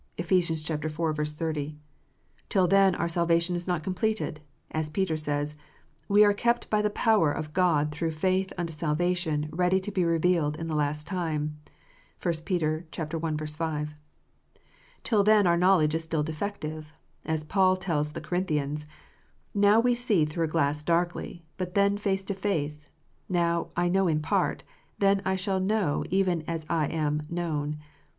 [0.17, 0.31] (Eph.
[0.31, 0.63] iv.
[1.27, 1.77] 30.)
[2.49, 4.39] Till then our salvation is not completed;
[4.71, 5.55] as Peter says,
[6.07, 10.03] "We are kept by the power of God through faith unto salvation ready to be
[10.03, 11.59] revealed in the last time."
[12.19, 13.45] (1 Peter i.
[13.45, 13.93] 5.)
[15.03, 16.91] Till then our knowledge is still defective;
[17.23, 18.87] as Paul tells the Corinthians:"
[19.53, 22.89] Now we see through a glass darkly; but then face to face:
[23.29, 24.63] now I know in part;
[24.97, 27.77] then shall I know even also as I am known."